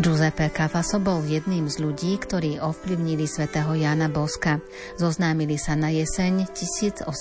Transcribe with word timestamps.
Giuseppe 0.00 0.48
Cafaso 0.48 0.96
bol 0.96 1.20
jedným 1.28 1.68
z 1.68 1.76
ľudí, 1.76 2.16
ktorí 2.16 2.56
ovplyvnili 2.56 3.28
svätého 3.28 3.76
Jana 3.76 4.08
Boska. 4.08 4.56
Zoznámili 4.96 5.60
sa 5.60 5.76
na 5.76 5.92
jeseň 5.92 6.48
1830. 6.56 7.12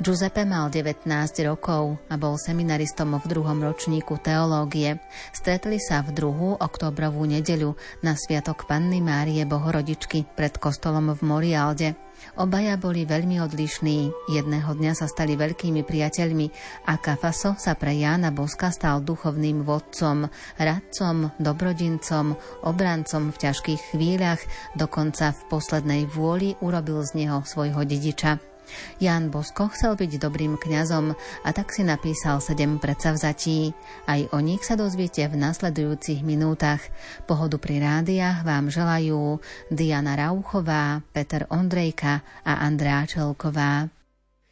Giuseppe 0.00 0.48
mal 0.48 0.72
19 0.72 1.04
rokov 1.44 2.00
a 2.08 2.16
bol 2.16 2.40
seminaristom 2.40 3.20
v 3.20 3.28
druhom 3.28 3.60
ročníku 3.60 4.16
teológie. 4.24 5.04
Stretli 5.36 5.76
sa 5.76 6.00
v 6.00 6.16
druhú 6.16 6.56
oktobrovú 6.56 7.28
nedeľu 7.28 7.76
na 8.00 8.16
Sviatok 8.16 8.64
Panny 8.64 9.04
Márie 9.04 9.44
Bohorodičky 9.44 10.24
pred 10.32 10.56
kostolom 10.56 11.12
v 11.12 11.20
Morialde. 11.28 12.07
Obaja 12.38 12.78
boli 12.78 13.06
veľmi 13.06 13.42
odlišní. 13.42 14.12
Jedného 14.30 14.70
dňa 14.74 14.92
sa 14.94 15.06
stali 15.06 15.34
veľkými 15.34 15.82
priateľmi 15.82 16.46
a 16.90 16.98
Kafaso 16.98 17.54
sa 17.56 17.74
pre 17.74 17.96
Jána 17.96 18.30
Boska 18.30 18.70
stal 18.70 19.02
duchovným 19.02 19.62
vodcom, 19.66 20.28
radcom, 20.58 21.34
dobrodincom, 21.38 22.36
obrancom 22.66 23.22
v 23.30 23.40
ťažkých 23.40 23.94
chvíľach, 23.94 24.42
dokonca 24.74 25.32
v 25.34 25.40
poslednej 25.48 26.02
vôli 26.06 26.54
urobil 26.60 27.02
z 27.06 27.26
neho 27.26 27.42
svojho 27.46 27.82
dediča. 27.86 28.57
Ján 28.98 29.30
Bosko 29.30 29.68
chcel 29.70 29.94
byť 29.94 30.18
dobrým 30.18 30.58
kňazom 30.58 31.14
a 31.16 31.50
tak 31.54 31.70
si 31.70 31.86
napísal 31.86 32.42
sedem 32.42 32.80
predsavzatí. 32.82 33.72
Aj 34.08 34.20
o 34.34 34.38
nich 34.42 34.64
sa 34.64 34.74
dozviete 34.74 35.24
v 35.28 35.38
nasledujúcich 35.38 36.26
minútach. 36.26 36.82
Pohodu 37.28 37.60
pri 37.60 37.80
rádiách 37.84 38.42
vám 38.42 38.72
želajú 38.72 39.38
Diana 39.68 40.18
Rauchová, 40.18 41.04
Peter 41.14 41.46
Ondrejka 41.52 42.24
a 42.42 42.64
Andrea 42.64 43.04
Čelková. 43.04 43.88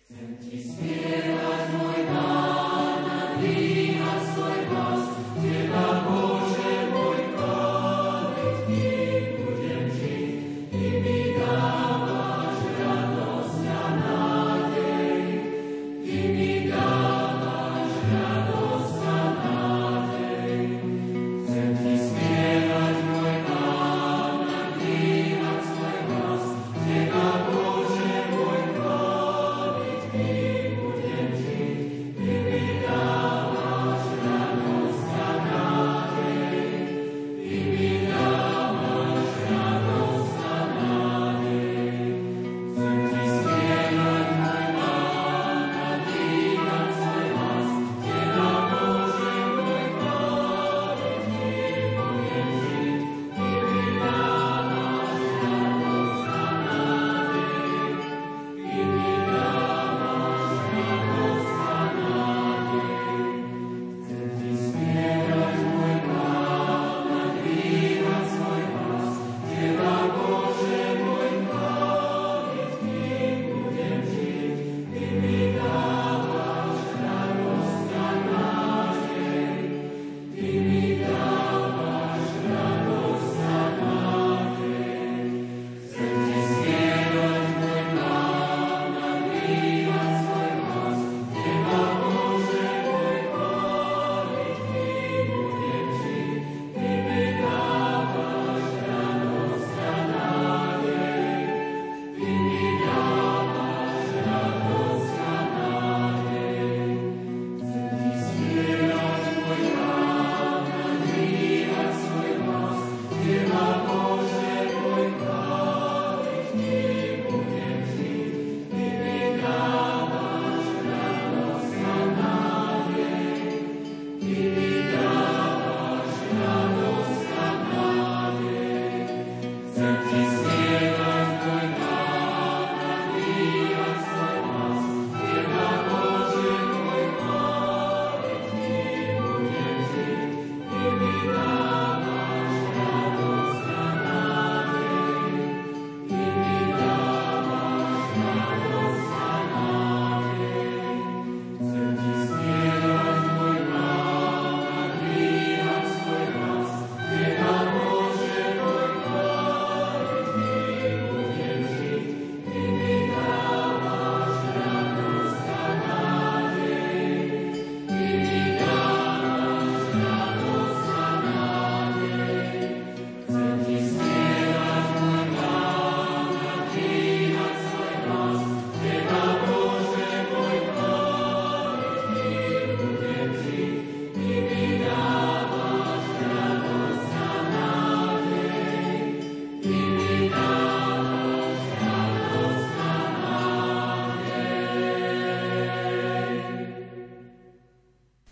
Chcem 0.07 0.39
ti 0.39 0.63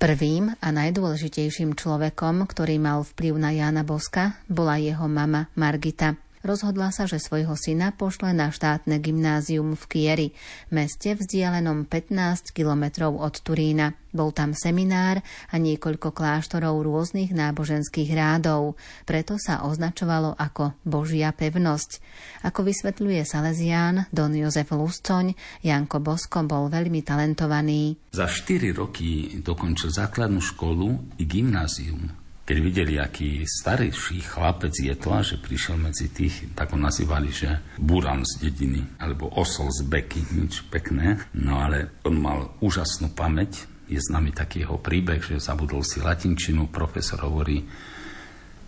Prvým 0.04 0.52
a 0.60 0.68
najdôležitejším 0.68 1.80
človekom, 1.80 2.44
ktorý 2.44 2.76
mal 2.76 3.08
vplyv 3.08 3.40
na 3.40 3.56
Jána 3.56 3.88
Boska, 3.88 4.36
bola 4.52 4.76
jeho 4.76 5.08
mama 5.08 5.48
Margita 5.56 6.12
rozhodla 6.44 6.92
sa, 6.92 7.08
že 7.08 7.16
svojho 7.16 7.56
syna 7.56 7.90
pošle 7.96 8.36
na 8.36 8.52
štátne 8.52 9.00
gymnázium 9.00 9.74
v 9.74 9.84
Kieri, 9.88 10.28
meste 10.68 11.16
vzdialenom 11.16 11.88
15 11.88 12.52
kilometrov 12.52 13.16
od 13.18 13.40
Turína. 13.40 13.96
Bol 14.14 14.30
tam 14.30 14.54
seminár 14.54 15.18
a 15.50 15.58
niekoľko 15.58 16.14
kláštorov 16.14 16.86
rôznych 16.86 17.34
náboženských 17.34 18.14
rádov, 18.14 18.78
preto 19.02 19.34
sa 19.42 19.66
označovalo 19.66 20.38
ako 20.38 20.78
Božia 20.86 21.34
pevnosť. 21.34 21.98
Ako 22.46 22.62
vysvetľuje 22.62 23.26
Salesián 23.26 24.06
Don 24.14 24.30
Jozef 24.30 24.70
Luscoň, 24.70 25.34
Janko 25.66 25.98
Bosko 25.98 26.46
bol 26.46 26.70
veľmi 26.70 27.02
talentovaný. 27.02 27.98
Za 28.14 28.30
4 28.30 28.70
roky 28.70 29.42
dokončil 29.42 29.90
základnú 29.90 30.38
školu 30.38 31.18
i 31.18 31.26
gymnázium 31.26 32.23
keď 32.44 32.56
videli, 32.60 33.00
aký 33.00 33.48
starší 33.48 34.20
chlapec 34.20 34.76
je 34.76 34.92
to, 35.00 35.10
že 35.24 35.40
prišiel 35.40 35.80
medzi 35.80 36.12
tých, 36.12 36.52
tak 36.52 36.76
ho 36.76 36.78
nazývali, 36.78 37.32
že 37.32 37.56
buran 37.80 38.20
z 38.20 38.48
dediny, 38.48 38.84
alebo 39.00 39.32
osol 39.32 39.72
z 39.72 39.88
beky, 39.88 40.20
nič 40.36 40.68
pekné. 40.68 41.24
No 41.32 41.64
ale 41.64 41.96
on 42.04 42.20
mal 42.20 42.52
úžasnú 42.60 43.16
pamäť, 43.16 43.64
je 43.88 43.96
nami 44.12 44.28
taký 44.36 44.68
jeho 44.68 44.76
príbeh, 44.76 45.24
že 45.24 45.40
zabudol 45.40 45.80
si 45.80 46.04
latinčinu, 46.04 46.68
profesor 46.68 47.24
hovorí, 47.24 47.64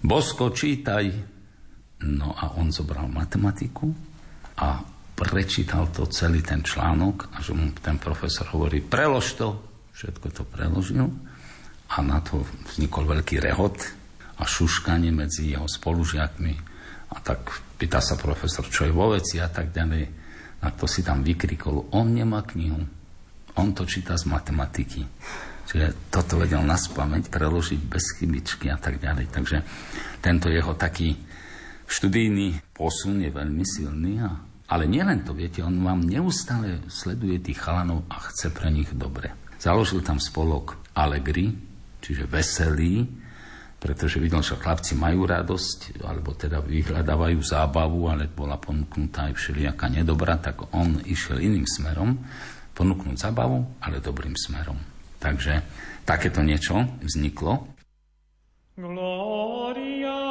Bosko, 0.00 0.56
čítaj. 0.56 1.04
No 2.08 2.32
a 2.32 2.56
on 2.56 2.72
zobral 2.72 3.08
matematiku 3.08 3.92
a 4.60 4.80
prečítal 5.16 5.88
to 5.92 6.08
celý 6.08 6.44
ten 6.44 6.60
článok 6.64 7.32
a 7.32 7.44
že 7.44 7.56
mu 7.56 7.72
ten 7.76 7.96
profesor 8.00 8.48
hovorí, 8.56 8.80
prelož 8.80 9.36
to. 9.36 9.48
Všetko 9.96 10.26
to 10.32 10.42
preložil 10.44 11.08
a 11.86 12.02
na 12.02 12.18
to 12.18 12.42
vznikol 12.72 13.06
veľký 13.06 13.38
rehot 13.38 13.76
a 14.36 14.42
šuškanie 14.42 15.14
medzi 15.14 15.54
jeho 15.54 15.68
spolužiakmi. 15.70 16.54
A 17.14 17.16
tak 17.22 17.62
pýta 17.78 18.02
sa 18.02 18.18
profesor, 18.18 18.66
čo 18.66 18.84
je 18.84 18.92
vo 18.92 19.14
veci 19.14 19.38
a 19.38 19.46
tak 19.46 19.70
ďalej. 19.70 20.04
A 20.66 20.66
to 20.74 20.90
si 20.90 21.06
tam 21.06 21.22
vykrikol, 21.22 21.94
on 21.94 22.10
nemá 22.10 22.42
knihu, 22.42 22.82
on 23.56 23.68
to 23.72 23.86
číta 23.86 24.18
z 24.18 24.26
matematiky. 24.26 25.06
Čiže 25.66 26.10
toto 26.10 26.38
vedel 26.38 26.62
na 26.62 26.78
spameť, 26.78 27.30
preložiť 27.30 27.80
bez 27.86 28.18
chybičky 28.18 28.70
a 28.70 28.78
tak 28.78 29.02
ďalej. 29.02 29.26
Takže 29.30 29.58
tento 30.22 30.46
jeho 30.50 30.74
taký 30.78 31.14
študijný 31.86 32.74
posun 32.74 33.22
je 33.22 33.30
veľmi 33.30 33.64
silný 33.66 34.22
a 34.22 34.30
ale 34.66 34.90
nielen 34.90 35.22
to, 35.22 35.30
viete, 35.30 35.62
on 35.62 35.78
vám 35.78 36.02
neustále 36.02 36.82
sleduje 36.90 37.38
tých 37.38 37.62
chalanov 37.62 38.02
a 38.10 38.18
chce 38.18 38.50
pre 38.50 38.66
nich 38.74 38.90
dobre. 38.90 39.30
Založil 39.62 40.02
tam 40.02 40.18
spolok 40.18 40.74
Allegri, 40.90 41.54
čiže 42.06 42.30
veselý, 42.30 43.02
pretože 43.82 44.22
videl, 44.22 44.40
že 44.40 44.54
chlapci 44.54 44.94
majú 44.94 45.26
radosť, 45.26 46.00
alebo 46.06 46.32
teda 46.38 46.62
vyhľadávajú 46.62 47.38
zábavu, 47.42 48.06
ale 48.06 48.30
bola 48.30 48.56
ponúknutá 48.56 49.28
aj 49.28 49.34
všelijaká 49.34 49.90
nedobra, 49.90 50.38
tak 50.38 50.70
on 50.70 51.02
išiel 51.02 51.42
iným 51.42 51.66
smerom, 51.66 52.14
ponúknuť 52.78 53.16
zábavu, 53.18 53.82
ale 53.82 53.98
dobrým 53.98 54.38
smerom. 54.38 54.78
Takže 55.18 55.60
takéto 56.06 56.40
niečo 56.46 56.86
vzniklo. 57.02 57.74
Gloria 58.76 60.25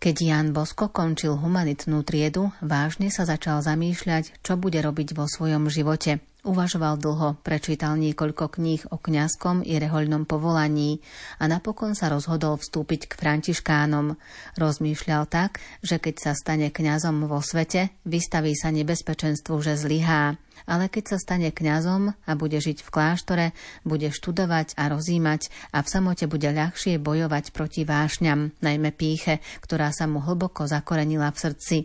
Keď 0.00 0.16
Jan 0.16 0.56
Bosko 0.56 0.88
končil 0.88 1.36
humanitnú 1.36 2.00
triedu, 2.08 2.56
vážne 2.64 3.12
sa 3.12 3.28
začal 3.28 3.60
zamýšľať, 3.60 4.40
čo 4.40 4.56
bude 4.56 4.80
robiť 4.80 5.12
vo 5.12 5.28
svojom 5.28 5.68
živote. 5.68 6.24
Uvažoval 6.40 6.96
dlho, 6.96 7.36
prečítal 7.44 8.00
niekoľko 8.00 8.48
kníh 8.48 8.80
o 8.88 8.96
kňazskom 8.96 9.60
i 9.60 9.76
rehoľnom 9.76 10.24
povolaní 10.24 11.04
a 11.36 11.44
napokon 11.52 11.92
sa 11.92 12.08
rozhodol 12.08 12.56
vstúpiť 12.56 13.12
k 13.12 13.18
františkánom. 13.20 14.16
Rozmýšľal 14.56 15.28
tak, 15.28 15.60
že 15.84 16.00
keď 16.00 16.14
sa 16.16 16.32
stane 16.32 16.72
kňazom 16.72 17.28
vo 17.28 17.44
svete, 17.44 17.92
vystaví 18.08 18.56
sa 18.56 18.72
nebezpečenstvu, 18.72 19.52
že 19.60 19.76
zlyhá 19.76 20.40
ale 20.66 20.92
keď 20.92 21.14
sa 21.14 21.18
stane 21.20 21.48
kňazom 21.52 22.12
a 22.12 22.32
bude 22.34 22.58
žiť 22.58 22.82
v 22.84 22.92
kláštore, 22.92 23.46
bude 23.86 24.10
študovať 24.10 24.74
a 24.76 24.90
rozímať 24.90 25.52
a 25.70 25.80
v 25.80 25.88
samote 25.88 26.24
bude 26.26 26.50
ľahšie 26.50 26.98
bojovať 26.98 27.52
proti 27.54 27.86
vášňam, 27.86 28.52
najmä 28.60 28.90
píche, 28.92 29.38
ktorá 29.64 29.94
sa 29.94 30.10
mu 30.10 30.20
hlboko 30.20 30.66
zakorenila 30.66 31.30
v 31.30 31.38
srdci. 31.38 31.78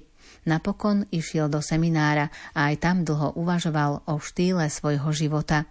Napokon 0.45 1.09
išiel 1.09 1.49
do 1.49 1.57
seminára 1.57 2.29
a 2.53 2.69
aj 2.69 2.75
tam 2.77 2.97
dlho 3.01 3.33
uvažoval 3.33 4.05
o 4.05 4.21
štýle 4.21 4.69
svojho 4.69 5.09
života. 5.09 5.65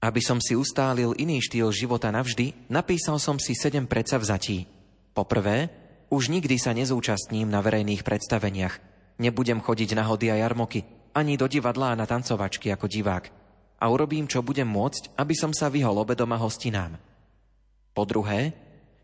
Aby 0.00 0.20
som 0.20 0.40
si 0.40 0.52
ustálil 0.56 1.16
iný 1.16 1.40
štýl 1.40 1.72
života 1.72 2.12
navždy, 2.12 2.68
napísal 2.68 3.16
som 3.16 3.40
si 3.40 3.56
sedem 3.56 3.88
predsavzatí. 3.88 4.68
Poprvé, 5.16 5.72
už 6.12 6.28
nikdy 6.28 6.60
sa 6.60 6.76
nezúčastním 6.76 7.48
na 7.48 7.64
verejných 7.64 8.04
predstaveniach. 8.04 8.80
Nebudem 9.20 9.60
chodiť 9.64 9.96
na 9.96 10.04
hody 10.04 10.28
a 10.32 10.40
jarmoky 10.40 11.03
ani 11.14 11.38
do 11.38 11.46
divadla 11.46 11.94
a 11.94 11.98
na 11.98 12.04
tancovačky 12.04 12.74
ako 12.74 12.90
divák 12.90 13.44
a 13.84 13.84
urobím, 13.92 14.24
čo 14.24 14.40
budem 14.40 14.64
môcť, 14.64 15.12
aby 15.20 15.34
som 15.36 15.52
sa 15.52 15.68
vyhol 15.68 16.00
obedom 16.00 16.32
a 16.32 16.40
hostinám. 16.40 16.96
Po 17.92 18.08
druhé, 18.08 18.56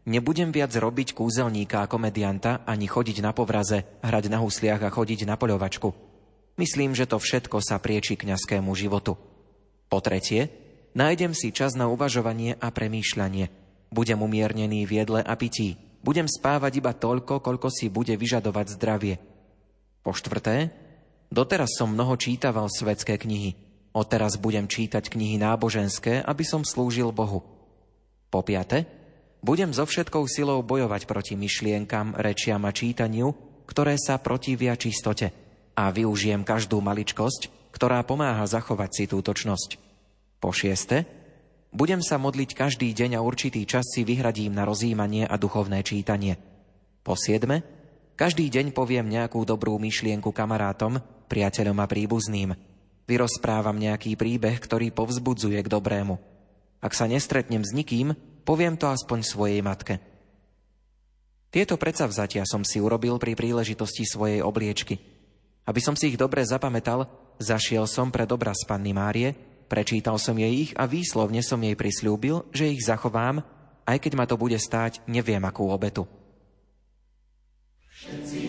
nebudem 0.09 0.49
viac 0.49 0.73
robiť 0.73 1.13
kúzelníka 1.13 1.85
a 1.85 1.91
komedianta, 1.91 2.65
ani 2.65 2.89
chodiť 2.89 3.21
na 3.21 3.37
povraze, 3.37 3.85
hrať 4.01 4.25
na 4.33 4.41
husliach 4.41 4.81
a 4.81 4.89
chodiť 4.89 5.29
na 5.29 5.37
poľovačku. 5.37 5.93
Myslím, 6.57 6.97
že 6.97 7.05
to 7.05 7.21
všetko 7.21 7.61
sa 7.61 7.77
prieči 7.77 8.17
kňazskému 8.17 8.73
životu. 8.73 9.21
Po 9.93 9.99
tretie, 10.01 10.49
nájdem 10.97 11.37
si 11.37 11.53
čas 11.53 11.77
na 11.77 11.93
uvažovanie 11.93 12.57
a 12.57 12.73
premýšľanie. 12.73 13.53
Budem 13.93 14.25
umiernený 14.25 14.89
v 14.89 15.03
jedle 15.03 15.21
a 15.21 15.35
pití. 15.37 15.77
Budem 16.01 16.25
spávať 16.25 16.81
iba 16.81 16.97
toľko, 16.97 17.45
koľko 17.45 17.69
si 17.69 17.93
bude 17.93 18.17
vyžadovať 18.17 18.81
zdravie. 18.81 19.21
Po 20.01 20.17
štvrté, 20.17 20.73
Doteraz 21.31 21.79
som 21.79 21.95
mnoho 21.95 22.19
čítaval 22.19 22.67
svetské 22.67 23.15
knihy. 23.15 23.55
Odteraz 23.95 24.35
budem 24.35 24.67
čítať 24.67 25.07
knihy 25.07 25.39
náboženské, 25.39 26.27
aby 26.27 26.43
som 26.43 26.67
slúžil 26.67 27.15
Bohu. 27.15 27.47
Po 28.35 28.43
piate, 28.43 28.87
budem 29.39 29.71
so 29.71 29.87
všetkou 29.87 30.27
silou 30.27 30.59
bojovať 30.67 31.07
proti 31.07 31.39
myšlienkam, 31.39 32.19
rečiam 32.19 32.67
a 32.67 32.75
čítaniu, 32.75 33.31
ktoré 33.63 33.95
sa 33.95 34.19
protivia 34.19 34.75
čistote 34.75 35.31
a 35.79 35.95
využijem 35.95 36.43
každú 36.43 36.83
maličkosť, 36.83 37.71
ktorá 37.71 38.03
pomáha 38.03 38.43
zachovať 38.51 38.91
si 38.91 39.05
tútočnosť. 39.07 39.71
Po 40.43 40.51
šieste, 40.51 41.07
budem 41.71 42.03
sa 42.03 42.19
modliť 42.19 42.59
každý 42.59 42.91
deň 42.91 43.19
a 43.19 43.25
určitý 43.25 43.63
čas 43.71 43.87
si 43.87 44.03
vyhradím 44.03 44.51
na 44.51 44.67
rozímanie 44.67 45.31
a 45.31 45.39
duchovné 45.39 45.87
čítanie. 45.87 46.43
Po 47.07 47.15
siedme, 47.15 47.63
každý 48.19 48.51
deň 48.51 48.75
poviem 48.75 49.07
nejakú 49.07 49.47
dobrú 49.47 49.79
myšlienku 49.79 50.35
kamarátom, 50.35 50.99
priateľom 51.31 51.79
a 51.79 51.87
príbuzným. 51.87 52.51
Vyrozprávam 53.07 53.79
nejaký 53.79 54.19
príbeh, 54.19 54.59
ktorý 54.59 54.91
povzbudzuje 54.91 55.63
k 55.63 55.71
dobrému. 55.71 56.19
Ak 56.83 56.91
sa 56.99 57.07
nestretnem 57.07 57.63
s 57.63 57.71
nikým, 57.71 58.19
poviem 58.43 58.75
to 58.75 58.91
aspoň 58.91 59.23
svojej 59.23 59.63
matke. 59.63 60.03
Tieto 61.51 61.75
predsavzatia 61.79 62.47
som 62.47 62.63
si 62.63 62.79
urobil 62.79 63.19
pri 63.19 63.35
príležitosti 63.35 64.07
svojej 64.07 64.43
obliečky. 64.43 64.99
Aby 65.67 65.81
som 65.83 65.99
si 65.99 66.15
ich 66.15 66.19
dobre 66.19 66.43
zapamätal, 66.47 67.07
zašiel 67.43 67.91
som 67.91 68.15
pred 68.15 68.31
obraz 68.31 68.63
Panny 68.67 68.95
Márie, 68.95 69.35
prečítal 69.67 70.19
som 70.19 70.39
jej 70.39 70.71
ich 70.71 70.73
a 70.79 70.87
výslovne 70.87 71.43
som 71.43 71.59
jej 71.59 71.75
prislúbil, 71.75 72.47
že 72.55 72.71
ich 72.71 72.83
zachovám, 72.83 73.43
aj 73.87 73.99
keď 73.99 74.13
ma 74.15 74.25
to 74.31 74.39
bude 74.39 74.59
stáť 74.59 75.03
neviem 75.11 75.43
akú 75.43 75.67
obetu. 75.67 76.07
Všetci 77.91 78.40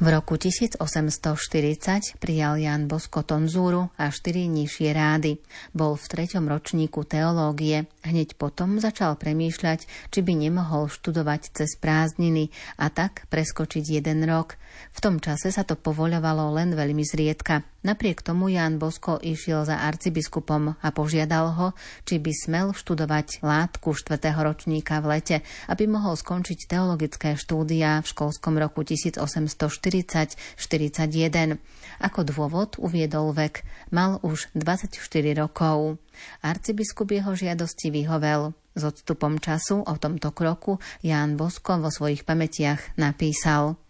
V 0.00 0.08
roku 0.08 0.40
1840 0.40 2.16
prijal 2.16 2.56
Jan 2.56 2.88
Bosko 2.88 3.20
tonzúru 3.20 3.92
a 4.00 4.08
štyri 4.08 4.48
nižšie 4.48 4.96
rády. 4.96 5.44
Bol 5.76 6.00
v 6.00 6.08
treťom 6.08 6.48
ročníku 6.48 7.04
teológie. 7.04 7.84
Hneď 8.00 8.40
potom 8.40 8.80
začal 8.80 9.20
premýšľať, 9.20 9.84
či 10.08 10.18
by 10.24 10.32
nemohol 10.40 10.88
študovať 10.88 11.52
cez 11.52 11.76
prázdniny 11.76 12.48
a 12.80 12.88
tak 12.88 13.28
preskočiť 13.28 14.00
jeden 14.00 14.24
rok. 14.24 14.56
V 14.96 14.98
tom 15.04 15.20
čase 15.20 15.52
sa 15.52 15.68
to 15.68 15.76
povoľovalo 15.76 16.56
len 16.56 16.72
veľmi 16.72 17.04
zriedka. 17.04 17.60
Napriek 17.80 18.20
tomu 18.20 18.52
Ján 18.52 18.76
Bosko 18.76 19.16
išiel 19.16 19.64
za 19.64 19.80
arcibiskupom 19.80 20.76
a 20.76 20.88
požiadal 20.92 21.56
ho, 21.56 21.72
či 22.04 22.20
by 22.20 22.28
smel 22.28 22.76
študovať 22.76 23.40
látku 23.40 23.96
4. 23.96 24.20
ročníka 24.36 25.00
v 25.00 25.16
lete, 25.16 25.40
aby 25.64 25.88
mohol 25.88 26.12
skončiť 26.12 26.68
teologické 26.68 27.40
štúdia 27.40 28.04
v 28.04 28.06
školskom 28.12 28.60
roku 28.60 28.84
1840-41. 28.84 31.56
Ako 32.04 32.20
dôvod 32.20 32.76
uviedol 32.76 33.32
vek, 33.32 33.64
mal 33.88 34.20
už 34.20 34.52
24 34.52 35.00
rokov. 35.40 35.96
Arcibiskup 36.44 37.08
jeho 37.08 37.32
žiadosti 37.32 37.88
vyhovel. 37.88 38.52
S 38.76 38.84
odstupom 38.84 39.40
času 39.40 39.88
o 39.88 39.94
tomto 39.96 40.36
kroku 40.36 40.76
Ján 41.00 41.40
Bosko 41.40 41.80
vo 41.80 41.88
svojich 41.88 42.28
pamätiach 42.28 43.00
napísal– 43.00 43.80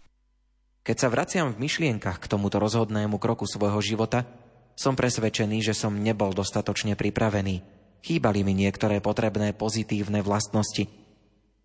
keď 0.81 0.95
sa 0.97 1.07
vraciam 1.13 1.53
v 1.53 1.61
myšlienkach 1.61 2.17
k 2.17 2.29
tomuto 2.29 2.57
rozhodnému 2.57 3.21
kroku 3.21 3.45
svojho 3.45 3.77
života, 3.85 4.25
som 4.73 4.97
presvedčený, 4.97 5.61
že 5.61 5.77
som 5.77 5.93
nebol 5.93 6.33
dostatočne 6.33 6.97
pripravený. 6.97 7.61
Chýbali 8.01 8.41
mi 8.41 8.57
niektoré 8.57 8.97
potrebné 8.97 9.53
pozitívne 9.53 10.25
vlastnosti. 10.25 10.89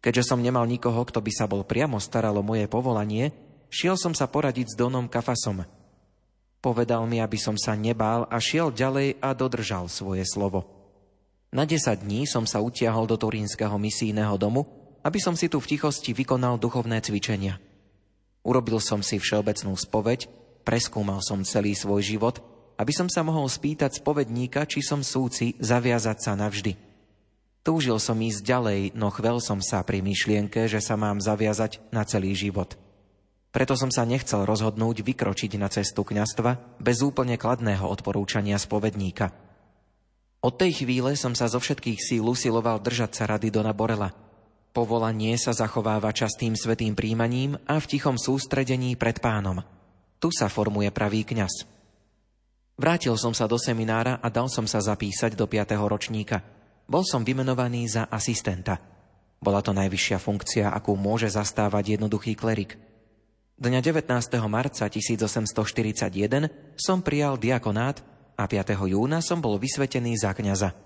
Keďže 0.04 0.23
som 0.28 0.44
nemal 0.44 0.68
nikoho, 0.68 1.00
kto 1.08 1.25
by 1.25 1.32
sa 1.32 1.49
bol 1.49 1.64
priamo 1.64 1.96
staral 1.96 2.37
o 2.37 2.44
moje 2.44 2.68
povolanie, 2.68 3.32
šiel 3.73 3.96
som 3.96 4.12
sa 4.12 4.28
poradiť 4.28 4.76
s 4.76 4.78
Donom 4.78 5.08
Kafasom. 5.08 5.64
Povedal 6.61 7.08
mi, 7.08 7.16
aby 7.25 7.40
som 7.40 7.56
sa 7.56 7.73
nebál 7.73 8.28
a 8.28 8.37
šiel 8.37 8.68
ďalej 8.68 9.16
a 9.25 9.32
dodržal 9.32 9.88
svoje 9.88 10.28
slovo. 10.28 10.68
Na 11.56 11.64
10 11.64 12.04
dní 12.04 12.28
som 12.28 12.44
sa 12.44 12.61
utiahol 12.61 13.08
do 13.08 13.16
Turínskeho 13.16 13.80
misijného 13.80 14.37
domu, 14.37 14.68
aby 15.00 15.16
som 15.16 15.32
si 15.32 15.49
tu 15.49 15.56
v 15.56 15.73
tichosti 15.73 16.12
vykonal 16.12 16.61
duchovné 16.61 17.00
cvičenia. 17.00 17.56
Urobil 18.46 18.78
som 18.78 19.02
si 19.02 19.18
všeobecnú 19.18 19.74
spoveď, 19.74 20.30
preskúmal 20.62 21.18
som 21.18 21.42
celý 21.42 21.74
svoj 21.74 22.06
život 22.06 22.38
aby 22.76 22.92
som 22.92 23.08
sa 23.08 23.24
mohol 23.24 23.48
spýtať 23.48 24.04
spovedníka, 24.04 24.68
či 24.68 24.84
som 24.84 25.00
súci 25.00 25.56
zaviazať 25.56 26.16
sa 26.20 26.32
navždy. 26.36 26.76
Túžil 27.64 27.98
som 27.98 28.14
ísť 28.14 28.46
ďalej, 28.46 28.80
no 28.94 29.10
chvel 29.10 29.42
som 29.42 29.58
sa 29.58 29.82
pri 29.82 29.98
myšlienke, 29.98 30.70
že 30.70 30.78
sa 30.78 30.94
mám 30.94 31.18
zaviazať 31.18 31.82
na 31.90 32.06
celý 32.06 32.36
život. 32.36 32.78
Preto 33.50 33.74
som 33.74 33.88
sa 33.88 34.04
nechcel 34.04 34.44
rozhodnúť 34.44 35.02
vykročiť 35.02 35.56
na 35.56 35.72
cestu 35.72 36.04
kňastva 36.04 36.78
bez 36.78 37.00
úplne 37.00 37.40
kladného 37.40 37.88
odporúčania 37.88 38.60
spovedníka. 38.60 39.32
Od 40.44 40.54
tej 40.54 40.84
chvíle 40.84 41.16
som 41.18 41.32
sa 41.32 41.48
zo 41.50 41.58
všetkých 41.58 41.98
síl 41.98 42.22
usiloval 42.22 42.78
držať 42.84 43.10
sa 43.16 43.24
rady 43.26 43.50
Dona 43.50 43.72
Borela. 43.72 44.12
Povolanie 44.76 45.40
sa 45.40 45.56
zachováva 45.56 46.12
častým 46.12 46.52
svetým 46.52 46.92
príjmaním 46.92 47.56
a 47.64 47.80
v 47.80 47.97
tichom 47.97 48.21
sústredení 48.21 48.92
pred 49.00 49.25
pánom. 49.25 49.64
Tu 50.21 50.28
sa 50.28 50.52
formuje 50.52 50.92
pravý 50.92 51.25
kňaz. 51.25 51.64
Vrátil 52.76 53.16
som 53.16 53.33
sa 53.33 53.49
do 53.49 53.56
seminára 53.56 54.21
a 54.21 54.28
dal 54.28 54.52
som 54.52 54.68
sa 54.68 54.85
zapísať 54.85 55.33
do 55.33 55.49
5. 55.49 55.80
ročníka. 55.80 56.45
Bol 56.85 57.09
som 57.09 57.25
vymenovaný 57.25 57.88
za 57.88 58.04
asistenta. 58.12 58.76
Bola 59.40 59.64
to 59.64 59.73
najvyššia 59.73 60.21
funkcia, 60.21 60.68
akú 60.68 60.92
môže 60.92 61.33
zastávať 61.33 61.97
jednoduchý 61.97 62.37
klerik. 62.37 62.76
Dňa 63.56 63.80
19. 63.80 64.12
marca 64.45 64.92
1841 64.92 66.76
som 66.76 67.00
prijal 67.00 67.40
diakonát 67.40 68.04
a 68.37 68.45
5. 68.45 68.76
júna 68.92 69.25
som 69.25 69.40
bol 69.40 69.56
vysvetený 69.56 70.21
za 70.21 70.37
kňaza. 70.37 70.86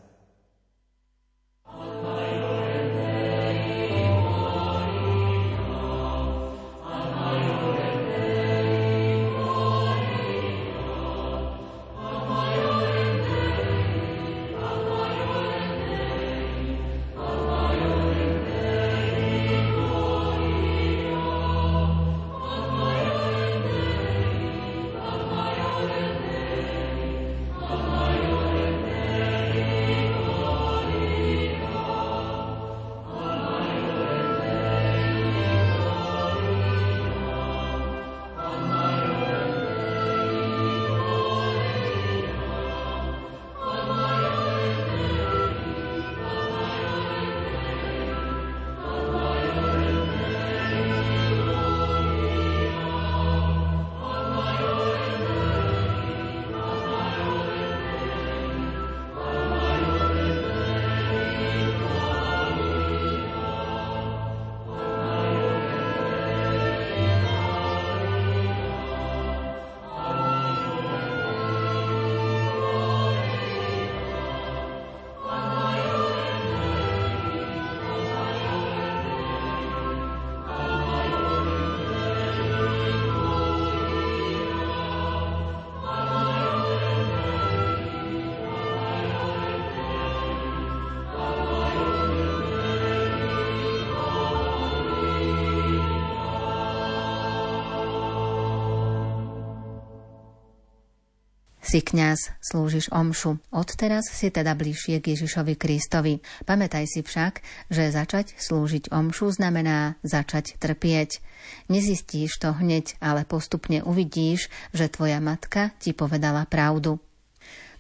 Si 101.71 101.87
kňaz, 101.87 102.35
slúžiš 102.43 102.91
omšu. 102.91 103.39
Odteraz 103.55 104.11
si 104.11 104.27
teda 104.35 104.59
bližšie 104.59 104.99
k 104.99 105.15
Ježišovi 105.15 105.55
Kristovi. 105.55 106.19
Pamätaj 106.43 106.91
si 106.91 107.07
však, 107.07 107.47
že 107.71 107.95
začať 107.95 108.35
slúžiť 108.43 108.91
omšu 108.91 109.31
znamená 109.39 109.95
začať 110.03 110.59
trpieť. 110.59 111.23
Nezistíš 111.71 112.43
to 112.43 112.59
hneď, 112.59 112.99
ale 112.99 113.23
postupne 113.23 113.87
uvidíš, 113.87 114.51
že 114.75 114.91
tvoja 114.91 115.23
matka 115.23 115.71
ti 115.79 115.95
povedala 115.95 116.43
pravdu. 116.43 116.99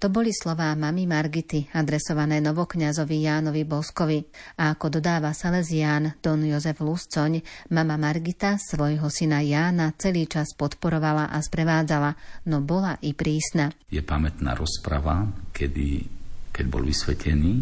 To 0.00 0.08
boli 0.08 0.32
slová 0.32 0.72
mamy 0.80 1.04
Margity, 1.04 1.68
adresované 1.76 2.40
novokňazovi 2.40 3.20
Jánovi 3.20 3.68
Boskovi. 3.68 4.24
A 4.56 4.72
ako 4.72 4.96
dodáva 4.96 5.36
Salesián 5.36 6.16
Don 6.24 6.40
Jozef 6.40 6.80
Luscoň, 6.80 7.44
mama 7.68 8.00
Margita 8.00 8.56
svojho 8.56 9.12
syna 9.12 9.44
Jána 9.44 9.92
celý 10.00 10.24
čas 10.24 10.56
podporovala 10.56 11.28
a 11.28 11.36
sprevádzala, 11.44 12.16
no 12.48 12.64
bola 12.64 12.96
i 13.04 13.12
prísna. 13.12 13.76
Je 13.92 14.00
pamätná 14.00 14.56
rozprava, 14.56 15.28
kedy, 15.52 16.08
keď 16.48 16.64
bol 16.64 16.80
vysvetený 16.80 17.60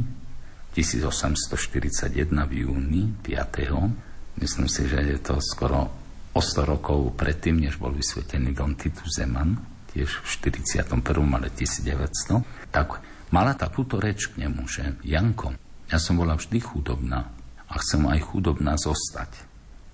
1841 0.78 2.14
v 2.46 2.52
júni 2.54 3.18
5. 3.18 4.38
Myslím 4.38 4.70
si, 4.70 4.86
že 4.86 5.02
je 5.02 5.18
to 5.18 5.42
skoro 5.42 5.90
o 6.30 6.38
100 6.38 6.70
rokov 6.70 7.18
predtým, 7.18 7.66
než 7.66 7.82
bol 7.82 7.90
vysvetený 7.90 8.54
Don 8.54 8.78
Titus 8.78 9.18
Zeman, 9.18 9.77
tiež 9.94 10.22
v 10.22 10.26
41. 10.26 11.00
ale 11.34 11.48
1900, 11.52 12.72
tak 12.72 13.00
mala 13.32 13.52
takúto 13.56 14.00
reč 14.00 14.28
k 14.30 14.44
nemu, 14.46 14.62
že 14.68 14.96
Janko, 15.04 15.56
ja 15.88 15.96
som 15.96 16.20
bola 16.20 16.36
vždy 16.36 16.60
chudobná 16.60 17.28
a 17.68 17.74
chcem 17.80 18.04
aj 18.08 18.20
chudobná 18.28 18.76
zostať. 18.76 19.48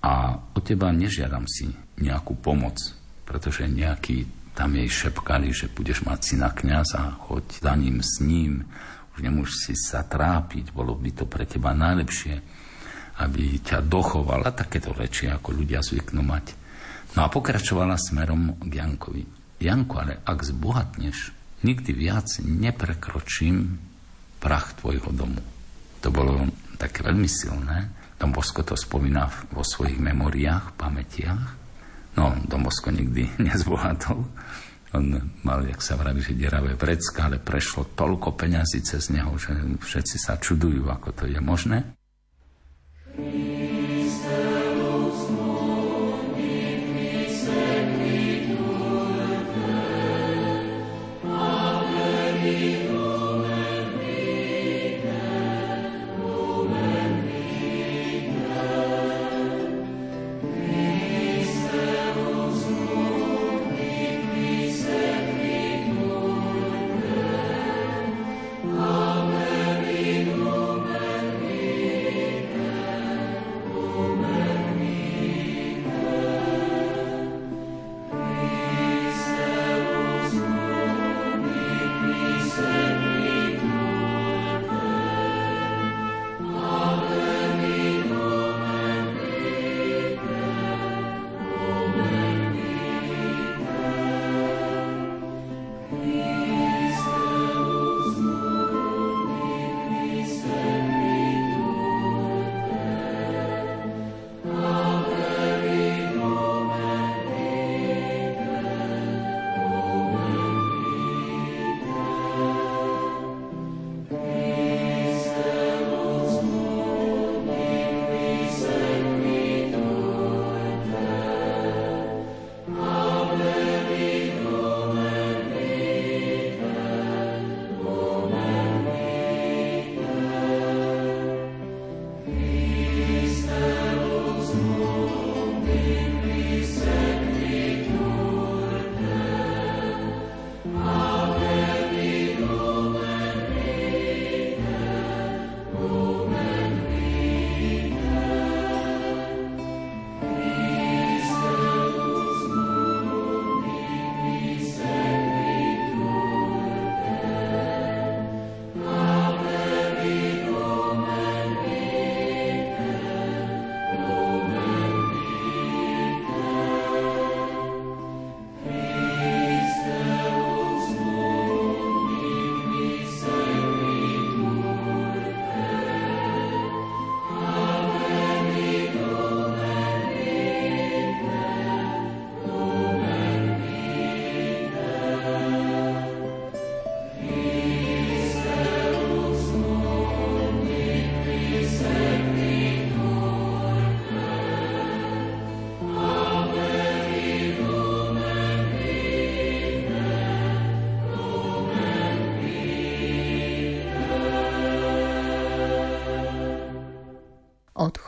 A 0.05 0.37
od 0.37 0.63
teba 0.63 0.93
nežiadam 0.93 1.49
si 1.49 1.71
nejakú 1.97 2.37
pomoc, 2.37 2.77
pretože 3.25 3.65
nejaký 3.65 4.27
tam 4.55 4.71
jej 4.75 4.87
šepkali, 4.87 5.51
že 5.51 5.67
budeš 5.67 6.07
mať 6.07 6.19
syna 6.21 6.49
kniaza, 6.55 7.19
choď 7.27 7.59
za 7.59 7.73
ním 7.75 7.99
s 7.99 8.23
ním, 8.23 8.63
už 9.15 9.19
nemôžeš 9.23 9.55
si 9.67 9.73
sa 9.75 10.03
trápiť, 10.03 10.71
bolo 10.71 10.95
by 10.95 11.11
to 11.11 11.25
pre 11.27 11.43
teba 11.43 11.75
najlepšie, 11.75 12.39
aby 13.19 13.59
ťa 13.63 13.83
dochovala 13.83 14.51
takéto 14.51 14.91
reči, 14.91 15.27
ako 15.27 15.55
ľudia 15.55 15.79
zvyknú 15.83 16.23
mať. 16.23 16.45
No 17.15 17.23
a 17.23 17.31
pokračovala 17.31 17.95
smerom 17.95 18.59
k 18.59 18.71
Jankovi. 18.75 19.23
Janko, 19.59 20.03
ale 20.03 20.19
ak 20.23 20.39
zbohatneš, 20.43 21.31
nikdy 21.63 21.91
viac 21.95 22.27
neprekročím 22.43 23.79
prach 24.37 24.77
tvojho 24.77 25.09
domu. 25.09 25.41
To 26.05 26.13
bolo 26.13 26.45
také 26.77 27.01
veľmi 27.01 27.25
silné. 27.25 27.89
Dom 28.21 28.31
Bosko 28.31 28.61
to 28.61 28.77
spomína 28.77 29.27
vo 29.51 29.65
svojich 29.65 29.97
memoriách, 29.97 30.77
pamätiach. 30.77 31.43
No, 32.15 32.37
Dom 32.45 32.63
Bosko 32.63 32.93
nikdy 32.93 33.33
nezbohatol. 33.47 34.21
On 34.95 35.05
mal, 35.43 35.59
jak 35.67 35.83
sa 35.83 35.99
vraví, 35.99 36.23
že 36.23 36.39
deravé 36.39 36.79
vrecka, 36.79 37.27
ale 37.27 37.41
prešlo 37.41 37.97
toľko 37.99 38.39
peňazí 38.39 38.79
cez 38.79 39.11
neho, 39.11 39.35
že 39.35 39.51
všetci 39.83 40.15
sa 40.15 40.39
čudujú, 40.39 40.87
ako 40.87 41.11
to 41.11 41.23
je 41.27 41.39
možné. 41.43 41.83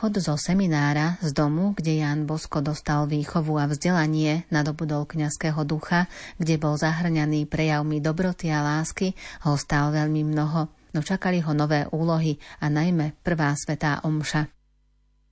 Odchod 0.08 0.24
zo 0.24 0.40
seminára 0.40 1.20
z 1.20 1.36
domu, 1.36 1.76
kde 1.76 2.00
Jan 2.00 2.24
Bosko 2.24 2.64
dostal 2.64 3.04
výchovu 3.04 3.60
a 3.60 3.68
vzdelanie, 3.68 4.48
nadobudol 4.48 5.04
kňazského 5.04 5.68
ducha, 5.68 6.08
kde 6.40 6.56
bol 6.56 6.80
zahrňaný 6.80 7.44
prejavmi 7.44 8.00
dobroty 8.00 8.48
a 8.48 8.64
lásky, 8.64 9.12
ho 9.44 9.60
stál 9.60 9.92
veľmi 9.92 10.24
mnoho, 10.24 10.72
no 10.96 11.00
čakali 11.04 11.44
ho 11.44 11.52
nové 11.52 11.84
úlohy 11.92 12.40
a 12.56 12.72
najmä 12.72 13.20
prvá 13.20 13.52
svetá 13.52 14.00
omša. 14.00 14.48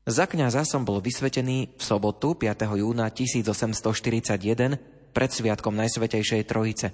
Za 0.04 0.28
kňaza 0.28 0.68
som 0.68 0.84
bol 0.84 1.00
vysvetený 1.00 1.72
v 1.72 1.80
sobotu 1.80 2.36
5. 2.36 2.76
júna 2.76 3.08
1841 3.08 4.76
pred 5.16 5.30
sviatkom 5.32 5.72
Najsvetejšej 5.72 6.44
Trojice. 6.44 6.92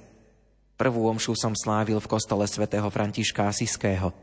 Prvú 0.79 1.11
omšu 1.11 1.35
som 1.35 1.51
slávil 1.59 1.99
v 1.99 2.07
kostole 2.07 2.47
svätého 2.47 2.87
Františka 2.87 3.51
Asiského. 3.51 4.15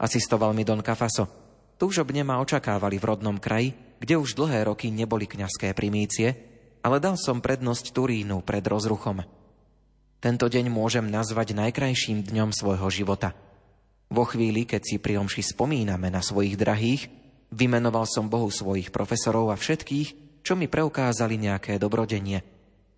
Asistoval 0.00 0.56
mi 0.56 0.64
Don 0.64 0.80
Cafaso, 0.80 1.45
Túžobne 1.76 2.24
ma 2.24 2.40
očakávali 2.40 2.96
v 2.96 3.04
rodnom 3.04 3.36
kraji, 3.36 3.76
kde 4.00 4.16
už 4.16 4.32
dlhé 4.32 4.64
roky 4.64 4.88
neboli 4.88 5.28
kňazské 5.28 5.76
primície, 5.76 6.32
ale 6.80 6.96
dal 7.00 7.20
som 7.20 7.44
prednosť 7.44 7.92
Turínu 7.92 8.40
pred 8.40 8.64
rozruchom. 8.64 9.20
Tento 10.16 10.46
deň 10.48 10.72
môžem 10.72 11.04
nazvať 11.04 11.52
najkrajším 11.52 12.24
dňom 12.24 12.50
svojho 12.56 12.88
života. 12.88 13.36
Vo 14.08 14.24
chvíli, 14.24 14.64
keď 14.64 14.82
si 14.86 14.96
pri 14.96 15.20
omši 15.20 15.52
spomíname 15.52 16.08
na 16.08 16.24
svojich 16.24 16.56
drahých, 16.56 17.12
vymenoval 17.52 18.08
som 18.08 18.32
Bohu 18.32 18.48
svojich 18.48 18.88
profesorov 18.88 19.52
a 19.52 19.60
všetkých, 19.60 20.40
čo 20.40 20.56
mi 20.56 20.70
preukázali 20.70 21.36
nejaké 21.36 21.76
dobrodenie. 21.76 22.40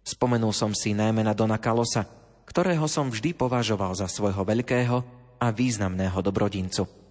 Spomenul 0.07 0.55
som 0.55 0.71
si 0.77 0.95
najmä 0.95 1.27
na 1.27 1.35
Dona 1.35 1.59
Kalosa, 1.59 2.07
ktorého 2.47 2.87
som 2.87 3.11
vždy 3.11 3.35
považoval 3.35 3.99
za 3.99 4.07
svojho 4.07 4.47
veľkého 4.47 4.97
a 5.43 5.47
významného 5.51 6.19
dobrodincu. 6.23 7.08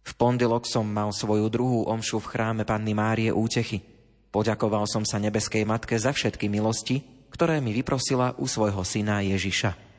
V 0.00 0.12
pondelok 0.16 0.64
som 0.64 0.88
mal 0.88 1.12
svoju 1.12 1.52
druhú 1.52 1.86
omšu 1.86 2.20
v 2.24 2.30
chráme 2.32 2.62
Panny 2.64 2.96
Márie 2.96 3.30
Útechy. 3.30 3.84
Poďakoval 4.30 4.86
som 4.86 5.02
sa 5.02 5.18
nebeskej 5.18 5.66
matke 5.66 5.98
za 5.98 6.14
všetky 6.14 6.46
milosti, 6.46 7.02
ktoré 7.34 7.58
mi 7.58 7.74
vyprosila 7.74 8.38
u 8.38 8.46
svojho 8.46 8.82
syna 8.86 9.22
Ježiša. 9.22 9.90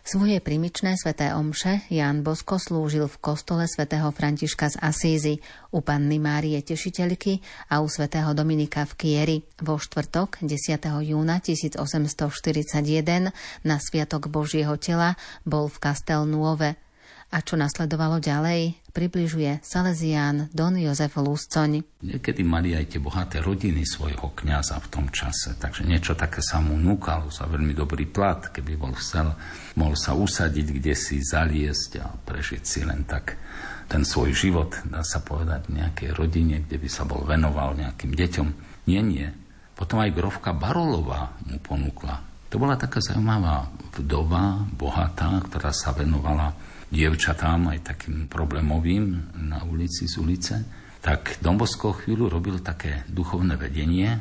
Svoje 0.00 0.40
primičné 0.40 0.96
sveté 0.96 1.36
omše 1.36 1.86
Jan 1.92 2.24
Bosko 2.24 2.58
slúžil 2.58 3.06
v 3.06 3.20
kostole 3.20 3.68
svätého 3.68 4.08
Františka 4.10 4.72
z 4.72 4.76
Asízy, 4.80 5.34
u 5.70 5.84
Panny 5.84 6.18
Márie 6.18 6.58
Tešiteľky 6.64 7.38
a 7.68 7.78
u 7.78 7.86
svätého 7.86 8.32
Dominika 8.34 8.88
v 8.88 8.92
Kieri 8.96 9.38
vo 9.60 9.78
štvrtok 9.78 10.42
10. 10.42 10.82
júna 11.04 11.38
1841 11.44 13.30
na 13.62 13.76
Sviatok 13.76 14.32
Božieho 14.32 14.74
tela 14.80 15.20
bol 15.46 15.68
v 15.68 15.76
Castel 15.78 16.24
Nuove. 16.26 16.89
A 17.30 17.46
čo 17.46 17.54
nasledovalo 17.54 18.18
ďalej, 18.18 18.90
približuje 18.90 19.62
Salesián 19.62 20.50
Don 20.50 20.74
Jozef 20.74 21.14
Luscoň. 21.14 22.02
Niekedy 22.02 22.42
mali 22.42 22.74
aj 22.74 22.90
tie 22.90 22.98
bohaté 22.98 23.38
rodiny 23.38 23.86
svojho 23.86 24.34
kňaza 24.34 24.82
v 24.82 24.90
tom 24.90 25.06
čase, 25.14 25.54
takže 25.54 25.86
niečo 25.86 26.18
také 26.18 26.42
sa 26.42 26.58
mu 26.58 26.74
núkalo 26.74 27.30
za 27.30 27.46
veľmi 27.46 27.70
dobrý 27.70 28.10
plat, 28.10 28.50
keby 28.50 28.74
bol 28.74 28.90
chcel, 28.98 29.30
mohol 29.78 29.94
sa 29.94 30.18
usadiť, 30.18 30.66
kde 30.74 30.94
si 30.98 31.22
zaliesť 31.22 31.90
a 32.02 32.10
prežiť 32.10 32.62
si 32.66 32.82
len 32.82 33.06
tak 33.06 33.38
ten 33.86 34.02
svoj 34.02 34.34
život, 34.34 34.74
dá 34.90 35.06
sa 35.06 35.22
povedať, 35.22 35.70
v 35.70 35.86
nejakej 35.86 36.10
rodine, 36.18 36.66
kde 36.66 36.82
by 36.82 36.88
sa 36.90 37.06
bol 37.06 37.22
venoval 37.22 37.78
nejakým 37.78 38.10
deťom. 38.10 38.48
Nie, 38.90 39.06
nie. 39.06 39.30
Potom 39.78 40.02
aj 40.02 40.14
grovka 40.18 40.50
Barolová 40.50 41.38
mu 41.46 41.62
ponúkla. 41.62 42.26
To 42.50 42.58
bola 42.58 42.74
taká 42.74 42.98
zaujímavá 42.98 43.70
vdova, 43.94 44.66
bohatá, 44.74 45.38
ktorá 45.46 45.70
sa 45.70 45.94
venovala 45.94 46.69
dievčatám, 46.90 47.70
aj 47.70 47.94
takým 47.94 48.26
problémovým 48.26 49.34
na 49.48 49.62
ulici 49.64 50.10
z 50.10 50.14
ulice, 50.18 50.54
tak 51.00 51.40
Dombosko 51.40 51.96
chvíľu 51.96 52.28
robil 52.28 52.60
také 52.60 53.08
duchovné 53.08 53.56
vedenie, 53.56 54.20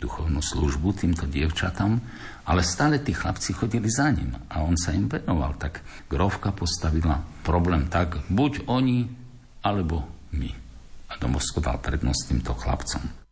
duchovnú 0.00 0.40
službu 0.40 1.04
týmto 1.04 1.28
dievčatám, 1.28 2.00
ale 2.48 2.60
stále 2.64 3.00
tí 3.00 3.12
chlapci 3.12 3.52
chodili 3.52 3.88
za 3.88 4.08
ním 4.12 4.36
a 4.48 4.64
on 4.64 4.76
sa 4.76 4.92
im 4.92 5.08
venoval. 5.08 5.56
Tak 5.60 5.80
Grovka 6.08 6.52
postavila 6.52 7.20
problém 7.44 7.88
tak, 7.88 8.24
buď 8.28 8.68
oni, 8.68 9.08
alebo 9.64 10.04
my. 10.32 10.50
A 11.08 11.20
Dombosko 11.20 11.60
dal 11.60 11.80
prednosť 11.80 12.20
týmto 12.32 12.52
chlapcom. 12.56 13.23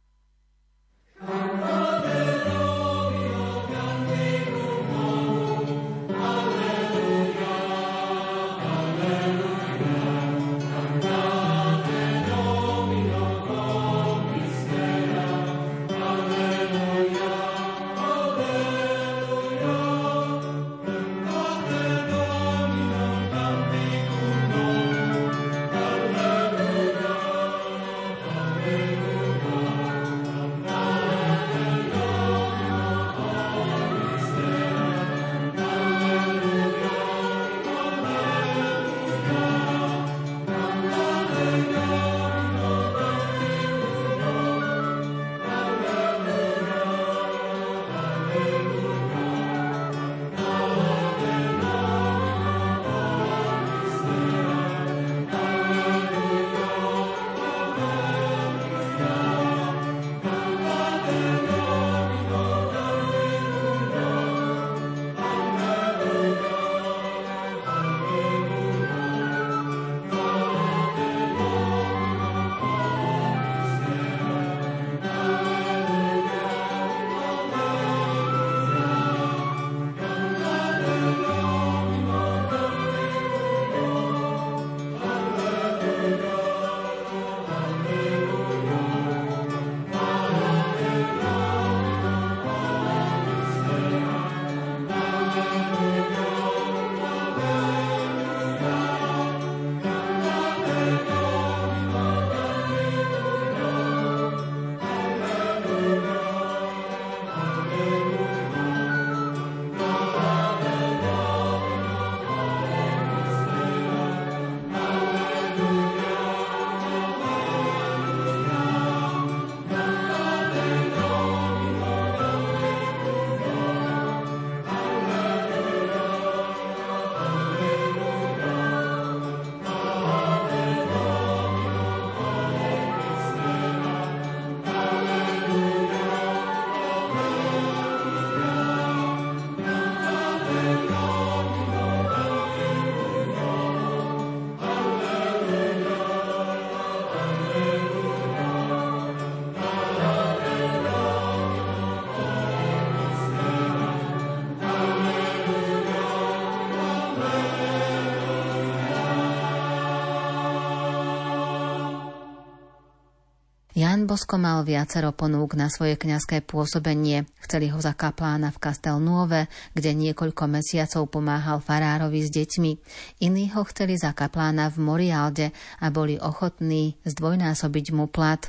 Jan 163.92 164.08
Bosko 164.08 164.40
mal 164.40 164.64
viacero 164.64 165.12
ponúk 165.12 165.52
na 165.52 165.68
svoje 165.68 166.00
kňazské 166.00 166.40
pôsobenie. 166.40 167.28
Chceli 167.44 167.68
ho 167.68 167.76
za 167.76 167.92
kaplána 167.92 168.48
v 168.48 168.56
Castel 168.56 168.96
Nuove, 168.96 169.52
kde 169.76 169.92
niekoľko 169.92 170.48
mesiacov 170.48 171.12
pomáhal 171.12 171.60
farárovi 171.60 172.24
s 172.24 172.32
deťmi. 172.32 172.72
Iní 173.20 173.52
ho 173.52 173.60
chceli 173.68 174.00
za 174.00 174.16
kaplána 174.16 174.72
v 174.72 174.80
Morialde 174.80 175.46
a 175.76 175.92
boli 175.92 176.16
ochotní 176.16 176.96
zdvojnásobiť 177.04 177.92
mu 177.92 178.08
plat. 178.08 178.40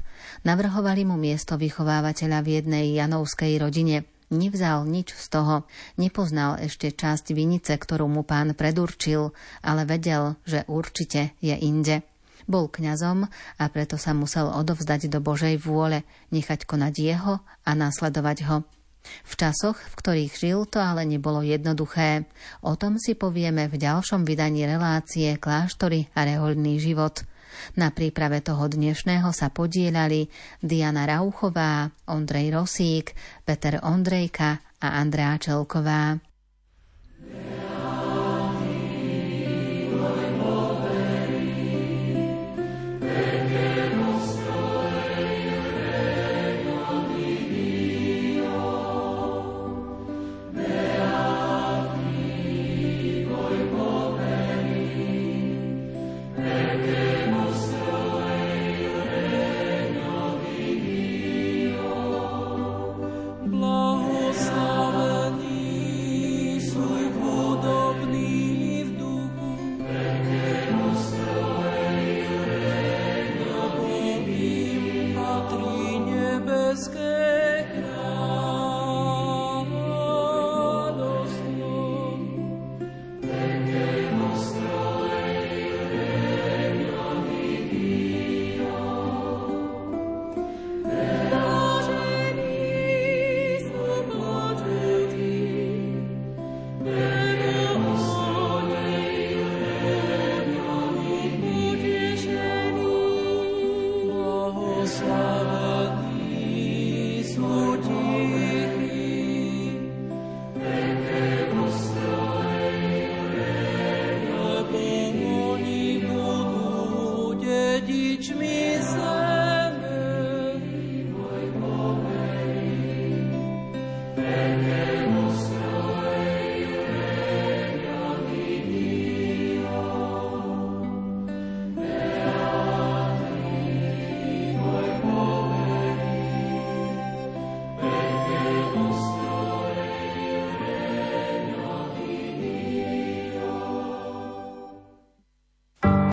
Navrhovali 0.47 1.03
mu 1.03 1.19
miesto 1.19 1.59
vychovávateľa 1.59 2.39
v 2.39 2.63
jednej 2.63 2.85
janovskej 2.95 3.59
rodine. 3.59 4.07
Nevzal 4.31 4.87
nič 4.87 5.11
z 5.11 5.27
toho, 5.27 5.67
nepoznal 5.99 6.55
ešte 6.63 6.95
časť 6.95 7.35
vinice, 7.35 7.75
ktorú 7.75 8.07
mu 8.07 8.23
pán 8.23 8.55
predurčil, 8.55 9.35
ale 9.59 9.83
vedel, 9.83 10.39
že 10.47 10.63
určite 10.71 11.35
je 11.43 11.51
inde. 11.59 12.12
Bol 12.45 12.71
kňazom 12.71 13.27
a 13.59 13.63
preto 13.71 13.95
sa 13.95 14.11
musel 14.11 14.49
odovzdať 14.49 15.11
do 15.11 15.19
Božej 15.23 15.59
vôle, 15.61 16.03
nechať 16.31 16.67
konať 16.67 16.93
jeho 16.93 17.33
a 17.43 17.71
následovať 17.75 18.37
ho. 18.49 18.57
V 19.03 19.33
časoch, 19.35 19.75
v 19.75 19.93
ktorých 19.99 20.33
žil, 20.39 20.63
to 20.63 20.79
ale 20.79 21.03
nebolo 21.03 21.43
jednoduché. 21.43 22.23
O 22.63 22.79
tom 22.79 22.95
si 22.95 23.19
povieme 23.19 23.67
v 23.67 23.75
ďalšom 23.75 24.23
vydaní 24.23 24.63
relácie 24.63 25.35
Kláštory 25.35 26.07
a 26.15 26.23
rehoľný 26.23 26.79
život. 26.79 27.27
Na 27.77 27.93
príprave 27.93 28.41
toho 28.41 28.65
dnešného 28.65 29.29
sa 29.35 29.53
podielali 29.53 30.31
Diana 30.63 31.05
Rauchová, 31.05 31.91
Ondrej 32.09 32.55
Rosík, 32.55 33.13
Peter 33.45 33.77
Ondrejka 33.83 34.57
a 34.81 34.87
Andrea 34.97 35.37
Čelková. 35.37 36.17
Yeah. 37.23 37.52